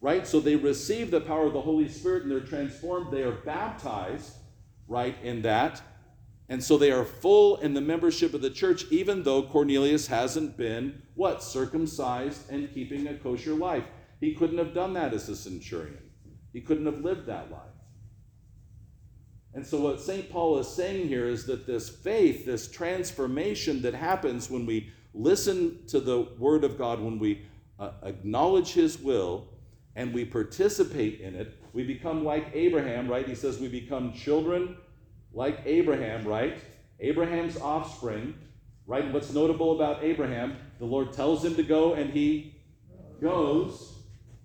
Right? 0.00 0.26
So 0.26 0.40
they 0.40 0.56
receive 0.56 1.10
the 1.10 1.20
power 1.20 1.46
of 1.46 1.52
the 1.52 1.60
Holy 1.60 1.88
Spirit 1.88 2.22
and 2.22 2.30
they're 2.30 2.40
transformed. 2.40 3.12
They 3.12 3.24
are 3.24 3.32
baptized, 3.32 4.34
right, 4.88 5.16
in 5.22 5.42
that. 5.42 5.80
And 6.48 6.64
so 6.64 6.78
they 6.78 6.90
are 6.90 7.04
full 7.04 7.56
in 7.58 7.74
the 7.74 7.80
membership 7.80 8.32
of 8.32 8.40
the 8.40 8.50
church, 8.50 8.84
even 8.90 9.22
though 9.22 9.42
Cornelius 9.42 10.06
hasn't 10.06 10.56
been 10.56 11.02
what? 11.14 11.42
Circumcised 11.42 12.50
and 12.50 12.72
keeping 12.72 13.06
a 13.06 13.14
kosher 13.14 13.54
life. 13.54 13.84
He 14.20 14.34
couldn't 14.34 14.58
have 14.58 14.74
done 14.74 14.94
that 14.94 15.12
as 15.12 15.28
a 15.28 15.36
centurion, 15.36 15.98
he 16.52 16.60
couldn't 16.60 16.86
have 16.86 17.00
lived 17.00 17.26
that 17.26 17.50
life. 17.50 17.62
And 19.54 19.66
so, 19.66 19.80
what 19.80 20.00
St. 20.00 20.30
Paul 20.30 20.58
is 20.58 20.68
saying 20.68 21.08
here 21.08 21.26
is 21.26 21.46
that 21.46 21.66
this 21.66 21.88
faith, 21.88 22.46
this 22.46 22.70
transformation 22.70 23.82
that 23.82 23.94
happens 23.94 24.50
when 24.50 24.66
we 24.66 24.92
listen 25.14 25.84
to 25.88 26.00
the 26.00 26.28
Word 26.38 26.64
of 26.64 26.78
God, 26.78 27.00
when 27.00 27.18
we 27.18 27.46
uh, 27.78 27.92
acknowledge 28.02 28.72
His 28.72 28.98
will 28.98 29.48
and 29.96 30.14
we 30.14 30.24
participate 30.24 31.20
in 31.20 31.34
it, 31.34 31.58
we 31.78 31.84
become 31.84 32.24
like 32.24 32.44
Abraham, 32.54 33.06
right? 33.06 33.24
He 33.24 33.36
says 33.36 33.60
we 33.60 33.68
become 33.68 34.12
children 34.12 34.76
like 35.32 35.60
Abraham, 35.64 36.24
right? 36.24 36.58
Abraham's 36.98 37.56
offspring, 37.56 38.34
right? 38.84 39.12
What's 39.12 39.32
notable 39.32 39.76
about 39.76 40.02
Abraham, 40.02 40.56
the 40.80 40.86
Lord 40.86 41.12
tells 41.12 41.44
him 41.44 41.54
to 41.54 41.62
go 41.62 41.94
and 41.94 42.10
he 42.10 42.56
goes, 43.22 43.94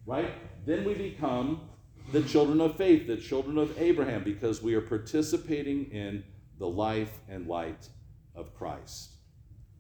right? 0.06 0.30
Then 0.68 0.86
we 0.86 0.94
become 0.94 1.62
the 2.12 2.22
children 2.22 2.62
of 2.62 2.78
faith, 2.78 3.08
the 3.08 3.18
children 3.18 3.58
of 3.58 3.82
Abraham, 3.82 4.24
because 4.24 4.62
we 4.62 4.76
are 4.76 4.82
participating 4.82 5.86
in 5.86 6.24
the 6.60 6.68
life 6.68 7.18
and 7.28 7.48
light 7.48 7.90
of 8.36 8.54
Christ. 8.54 9.10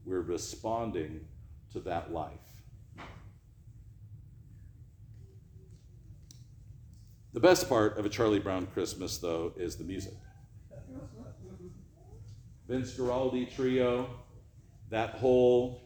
We're 0.05 0.21
responding 0.21 1.27
to 1.73 1.81
that 1.81 2.11
life. 2.11 2.52
The 7.33 7.39
best 7.39 7.67
part 7.67 7.97
of 7.97 8.05
a 8.05 8.09
Charlie 8.09 8.37
Brown 8.37 8.67
Christmas, 8.67 9.17
though, 9.17 9.53
is 9.57 9.75
the 9.75 9.83
music. 9.83 10.13
Vince 12.67 12.93
Guaraldi 12.93 13.53
Trio, 13.53 14.07
that 14.91 15.15
whole 15.15 15.81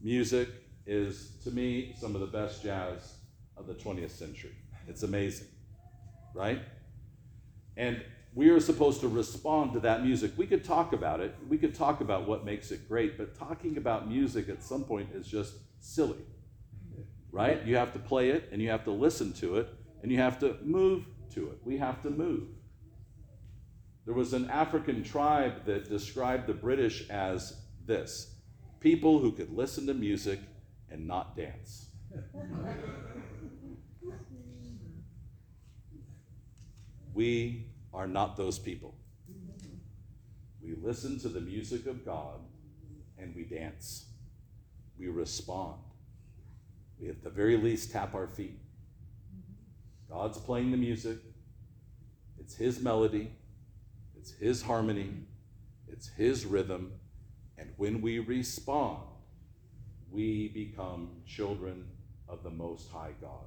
music 0.00 0.48
is, 0.86 1.32
to 1.42 1.50
me, 1.50 1.96
some 1.98 2.14
of 2.14 2.20
the 2.20 2.28
best 2.28 2.62
jazz 2.62 3.14
of 3.56 3.66
the 3.66 3.74
20th 3.74 4.12
century. 4.12 4.54
It's 4.86 5.02
amazing, 5.02 5.48
right? 6.32 6.62
And 7.76 8.00
we 8.32 8.48
are 8.50 8.60
supposed 8.60 9.00
to 9.00 9.08
respond 9.08 9.72
to 9.72 9.80
that 9.80 10.04
music. 10.04 10.30
We 10.36 10.46
could 10.46 10.62
talk 10.62 10.92
about 10.92 11.18
it, 11.18 11.34
we 11.48 11.58
could 11.58 11.74
talk 11.74 12.00
about 12.00 12.28
what 12.28 12.44
makes 12.44 12.70
it 12.70 12.88
great, 12.88 13.18
but 13.18 13.36
talking 13.36 13.78
about 13.78 14.08
music 14.08 14.48
at 14.48 14.62
some 14.62 14.84
point 14.84 15.08
is 15.12 15.26
just 15.26 15.54
silly, 15.80 16.24
right? 17.32 17.66
You 17.66 17.74
have 17.74 17.92
to 17.94 17.98
play 17.98 18.30
it 18.30 18.48
and 18.52 18.62
you 18.62 18.70
have 18.70 18.84
to 18.84 18.92
listen 18.92 19.32
to 19.34 19.56
it 19.56 19.68
and 20.02 20.12
you 20.12 20.18
have 20.18 20.38
to 20.40 20.56
move 20.62 21.04
to 21.34 21.48
it. 21.48 21.58
We 21.64 21.78
have 21.78 22.02
to 22.02 22.10
move. 22.10 22.48
There 24.04 24.14
was 24.14 24.32
an 24.32 24.48
African 24.50 25.02
tribe 25.02 25.64
that 25.66 25.88
described 25.88 26.46
the 26.46 26.54
British 26.54 27.08
as 27.10 27.60
this 27.84 28.34
people 28.80 29.18
who 29.18 29.32
could 29.32 29.50
listen 29.52 29.86
to 29.86 29.94
music 29.94 30.38
and 30.90 31.08
not 31.08 31.36
dance. 31.36 31.86
we 37.14 37.66
are 37.92 38.06
not 38.06 38.36
those 38.36 38.58
people. 38.58 38.94
We 40.62 40.74
listen 40.80 41.18
to 41.20 41.28
the 41.28 41.40
music 41.40 41.86
of 41.86 42.04
God 42.04 42.40
and 43.18 43.34
we 43.34 43.42
dance. 43.44 44.06
We 44.98 45.08
respond. 45.08 45.80
We, 47.00 47.08
at 47.08 47.22
the 47.22 47.30
very 47.30 47.56
least, 47.56 47.90
tap 47.92 48.14
our 48.14 48.26
feet. 48.26 48.58
God's 50.10 50.38
playing 50.38 50.70
the 50.70 50.76
music, 50.76 51.18
it's 52.38 52.54
His 52.54 52.80
melody, 52.80 53.32
it's 54.16 54.30
His 54.30 54.62
harmony, 54.62 55.10
it's 55.88 56.08
His 56.08 56.46
rhythm, 56.46 56.92
and 57.58 57.70
when 57.76 58.00
we 58.00 58.18
respond, 58.18 59.02
we 60.10 60.48
become 60.48 61.10
children 61.26 61.86
of 62.28 62.42
the 62.42 62.50
Most 62.50 62.90
High 62.90 63.14
God. 63.20 63.46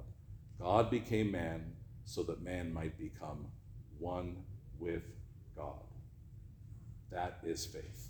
God 0.60 0.90
became 0.90 1.30
man 1.30 1.72
so 2.04 2.22
that 2.24 2.42
man 2.42 2.72
might 2.72 2.98
become 2.98 3.46
one 3.98 4.36
with 4.78 5.02
God. 5.56 5.82
That 7.10 7.38
is 7.42 7.64
faith. 7.64 8.09